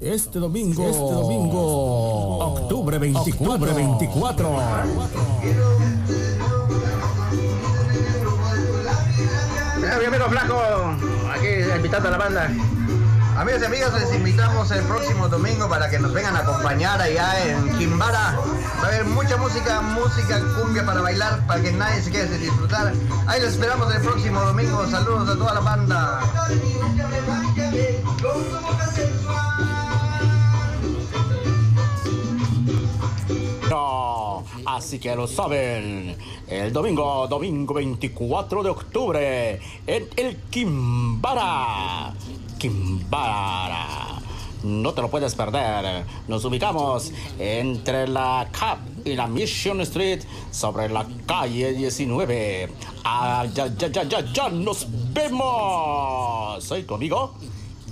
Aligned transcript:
Este 0.00 0.40
domingo, 0.40 0.88
este 0.88 0.98
domingo, 0.98 2.38
octubre 2.38 2.98
24, 2.98 3.52
octubre 3.54 3.72
24. 3.72 4.56
Bienvenido 10.00 10.28
flaco, 10.28 10.60
aquí 11.32 11.46
invitando 11.76 12.08
a 12.08 12.10
la 12.10 12.18
banda. 12.18 12.50
Amigos 13.36 13.62
y 13.62 13.64
amigas, 13.64 13.94
les 13.94 14.14
invitamos 14.14 14.70
el 14.72 14.82
próximo 14.84 15.28
domingo 15.28 15.68
para 15.68 15.88
que 15.88 15.98
nos 15.98 16.12
vengan 16.12 16.36
a 16.36 16.40
acompañar 16.40 17.00
allá 17.00 17.44
en 17.46 17.78
Quimbara. 17.78 18.36
Va 18.80 18.84
a 18.84 18.86
haber 18.86 19.04
mucha 19.06 19.36
música, 19.36 19.80
música 19.80 20.40
cumbia 20.60 20.84
para 20.84 21.00
bailar, 21.02 21.46
para 21.46 21.62
que 21.62 21.72
nadie 21.72 22.02
se 22.02 22.10
quede 22.10 22.28
sin 22.28 22.40
disfrutar. 22.40 22.92
Ahí 23.26 23.40
les 23.40 23.54
esperamos 23.54 23.94
el 23.94 24.02
próximo 24.02 24.40
domingo. 24.40 24.86
Saludos 24.88 25.28
a 25.28 25.34
toda 25.36 25.54
la 25.54 25.60
banda. 25.60 26.20
Así 34.94 35.00
que 35.00 35.16
lo 35.16 35.26
saben. 35.26 36.16
El 36.46 36.72
domingo, 36.72 37.26
domingo 37.26 37.74
24 37.74 38.62
de 38.62 38.70
octubre, 38.70 39.60
en 39.84 40.08
el 40.16 40.36
Quimbara. 40.48 42.14
Quimbara. 42.56 44.22
No 44.62 44.94
te 44.94 45.02
lo 45.02 45.10
puedes 45.10 45.34
perder. 45.34 46.04
Nos 46.28 46.44
ubicamos 46.44 47.10
entre 47.40 48.06
la 48.06 48.48
Cap 48.56 48.78
y 49.04 49.14
la 49.14 49.26
Mission 49.26 49.80
Street 49.80 50.22
sobre 50.52 50.88
la 50.88 51.04
calle 51.26 51.72
19. 51.72 52.70
Ah, 53.02 53.46
ya, 53.52 53.66
ya, 53.76 53.88
ya, 53.88 54.04
ya, 54.04 54.32
ya 54.32 54.48
nos 54.48 54.86
vemos. 55.12 56.62
Soy 56.62 56.84
tu 56.84 56.94
amigo, 56.94 57.34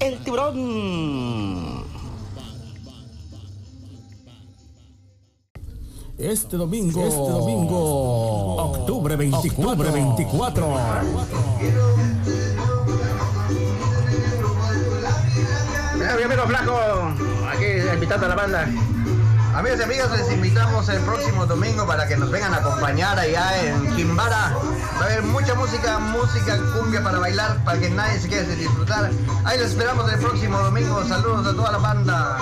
el 0.00 0.16
tiburón. 0.24 1.84
Este 6.18 6.56
domingo, 6.56 7.04
este 7.04 7.14
domingo, 7.14 8.56
octubre 8.56 9.16
24, 9.16 9.68
octubre 9.68 9.90
24. 9.90 10.76
Bienvenido 16.16 16.46
flaco, 16.46 16.78
aquí 17.52 17.66
invitando 17.92 18.24
a 18.24 18.28
la 18.30 18.34
banda. 18.34 18.66
Amigos 19.54 19.78
y 19.78 19.82
amigas, 19.82 20.10
les 20.18 20.32
invitamos 20.32 20.88
el 20.88 21.02
próximo 21.02 21.44
domingo 21.44 21.86
para 21.86 22.08
que 22.08 22.16
nos 22.16 22.30
vengan 22.30 22.54
a 22.54 22.58
acompañar 22.58 23.18
allá 23.18 23.66
en 23.66 23.94
Quimbara. 23.94 24.56
Va 24.98 25.02
a 25.02 25.04
haber 25.04 25.22
mucha 25.22 25.54
música, 25.54 25.98
música 25.98 26.58
cumbia 26.78 27.02
para 27.02 27.18
bailar, 27.18 27.62
para 27.62 27.78
que 27.78 27.90
nadie 27.90 28.18
se 28.20 28.30
quede 28.30 28.46
sin 28.46 28.58
disfrutar. 28.58 29.10
Ahí 29.44 29.58
les 29.58 29.72
esperamos 29.72 30.10
el 30.10 30.18
próximo 30.18 30.58
domingo. 30.60 31.04
Saludos 31.06 31.46
a 31.46 31.52
toda 31.54 31.72
la 31.72 31.78
banda. 31.78 32.38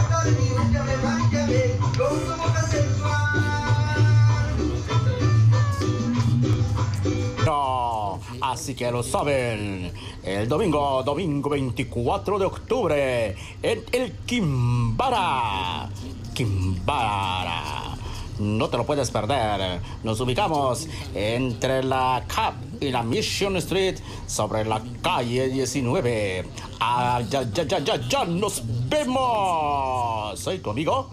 Así 8.64 8.74
que 8.74 8.90
lo 8.90 9.02
saben. 9.02 9.92
El 10.22 10.48
domingo, 10.48 11.02
domingo 11.02 11.50
24 11.50 12.38
de 12.38 12.46
octubre, 12.46 13.36
en 13.62 13.84
el 13.92 14.12
Quimbara. 14.24 15.90
Quimbara. 16.32 17.94
No 18.38 18.70
te 18.70 18.78
lo 18.78 18.86
puedes 18.86 19.10
perder. 19.10 19.82
Nos 20.02 20.18
ubicamos 20.20 20.88
entre 21.14 21.82
la 21.82 22.24
Cap 22.26 22.54
y 22.80 22.88
la 22.88 23.02
Mission 23.02 23.58
Street 23.58 23.98
sobre 24.26 24.64
la 24.64 24.82
calle 25.02 25.48
19. 25.48 26.46
Ah, 26.80 27.20
ya, 27.28 27.42
ya, 27.42 27.64
ya, 27.64 27.80
ya, 27.80 27.96
ya 28.08 28.24
nos 28.24 28.62
vemos. 28.88 30.40
Soy 30.40 30.58
tu 30.60 30.70
amigo, 30.70 31.10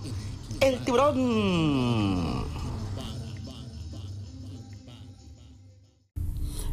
el 0.62 0.80
tiburón. 0.86 2.51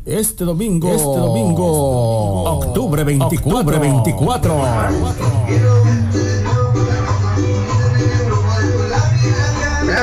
Este 0.09 0.43
domingo, 0.43 0.89
este 0.89 1.05
domingo, 1.05 2.45
octubre 2.45 3.05
24, 3.05 3.59
octubre 3.59 3.79
24. 3.79 4.65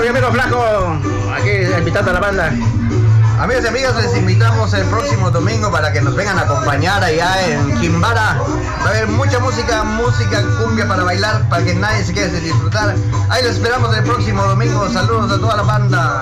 Bienvenido 0.03 0.31
flaco, 0.31 0.61
aquí 1.33 1.49
invitando 1.79 2.11
a 2.11 2.13
la 2.13 2.19
banda. 2.19 2.53
Amigos 3.39 3.63
y 3.66 3.67
amigas, 3.67 3.95
les 3.95 4.16
invitamos 4.16 4.71
el 4.75 4.85
próximo 4.85 5.31
domingo 5.31 5.71
para 5.71 5.91
que 5.91 6.01
nos 6.01 6.16
vengan 6.16 6.37
a 6.37 6.43
acompañar 6.43 7.03
allá 7.03 7.47
en 7.47 7.79
Quimbara. 7.81 8.39
Va 8.81 8.85
a 8.85 8.89
haber 8.89 9.07
mucha 9.07 9.39
música, 9.39 9.83
música 9.83 10.43
cumbia 10.61 10.87
para 10.87 11.03
bailar, 11.03 11.49
para 11.49 11.66
que 11.66 11.73
nadie 11.73 12.03
se 12.03 12.13
quede 12.13 12.29
sin 12.29 12.43
disfrutar. 12.43 12.95
Ahí 13.29 13.41
les 13.41 13.53
esperamos 13.53 13.97
el 13.97 14.03
próximo 14.03 14.43
domingo. 14.43 14.87
Saludos 14.89 15.31
a 15.31 15.39
toda 15.39 15.57
la 15.57 15.63
banda. 15.63 16.22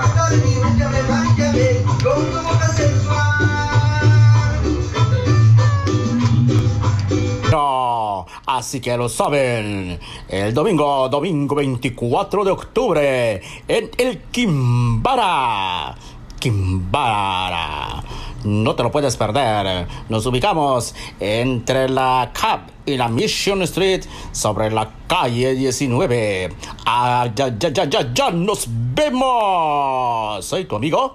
Así 8.56 8.80
que 8.80 8.96
lo 8.96 9.08
saben. 9.08 9.98
El 10.28 10.54
domingo, 10.54 11.08
domingo 11.08 11.54
24 11.56 12.44
de 12.44 12.50
octubre, 12.50 13.42
en 13.68 13.90
el 13.98 14.22
Quimbara. 14.30 15.94
Quimbara. 16.38 18.02
No 18.44 18.74
te 18.74 18.82
lo 18.82 18.90
puedes 18.90 19.16
perder. 19.16 19.86
Nos 20.08 20.26
ubicamos 20.26 20.94
entre 21.18 21.88
la 21.88 22.30
Cap 22.38 22.68
y 22.84 22.96
la 22.96 23.08
Mission 23.08 23.62
Street 23.62 24.04
sobre 24.32 24.70
la 24.70 24.90
calle 25.06 25.54
19. 25.54 26.54
Ah, 26.84 27.28
ya, 27.34 27.56
ya, 27.58 27.70
ya, 27.70 27.84
ya, 27.84 28.12
ya 28.12 28.30
nos 28.30 28.66
vemos. 28.68 30.44
Soy 30.44 30.66
tu 30.66 30.76
amigo, 30.76 31.14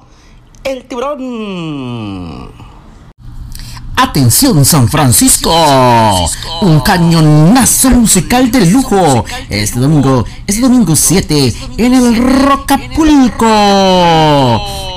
el 0.64 0.86
tiburón. 0.86 2.69
Atención 4.02 4.64
San 4.64 4.88
Francisco, 4.88 5.52
un 6.62 6.80
cañonazo 6.80 7.90
musical 7.90 8.50
de 8.50 8.66
lujo. 8.68 9.26
Este 9.50 9.78
domingo, 9.78 10.24
este 10.48 10.62
domingo 10.62 10.96
7 10.96 11.54
en 11.78 11.94
el 11.94 12.16
Rocapulco. 12.16 13.46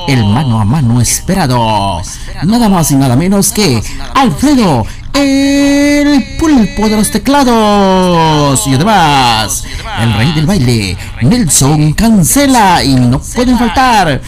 El 0.06 0.24
mano 0.26 0.60
a 0.60 0.64
mano 0.64 1.00
esperado, 1.00 2.00
nada 2.44 2.68
más 2.68 2.92
y 2.92 2.94
nada 2.94 3.16
menos 3.16 3.50
que 3.50 3.82
Alfredo, 4.14 4.86
el 5.14 6.36
pulpo 6.38 6.88
de 6.88 6.96
los 6.96 7.10
teclados. 7.10 8.64
Y 8.68 8.74
además 8.74 9.64
el 10.00 10.14
rey 10.14 10.32
del 10.32 10.46
baile, 10.46 10.96
Nelson 11.22 11.92
Cancela. 11.94 12.84
Y 12.84 12.94
no 12.94 13.18
pueden 13.18 13.58
faltar 13.58 14.22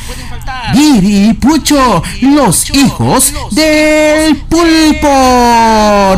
Giri 0.73 1.29
y 1.29 1.33
Pucho, 1.35 2.03
los 2.23 2.71
hijos 2.75 3.33
del 3.51 4.37
pulpo. 4.49 5.09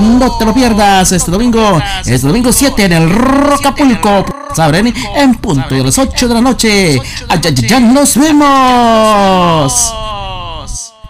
No 0.00 0.36
te 0.38 0.44
lo 0.44 0.54
pierdas 0.54 1.12
este 1.12 1.30
domingo, 1.30 1.80
este 2.04 2.26
domingo 2.26 2.52
7 2.52 2.84
en 2.84 2.92
el 2.92 3.10
Rocapulco. 3.10 4.24
Saben, 4.54 4.94
en 5.16 5.34
punto 5.34 5.74
de 5.74 5.84
las 5.84 5.98
8 5.98 6.28
de 6.28 6.34
la 6.34 6.40
noche. 6.40 7.00
Allá, 7.28 7.50
ya 7.50 7.80
nos 7.80 8.16
vemos. 8.16 9.92